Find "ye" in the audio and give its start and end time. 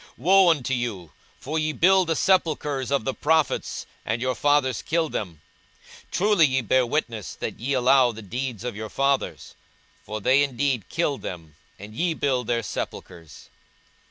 1.59-1.71, 6.47-6.61, 7.59-7.73, 11.93-12.15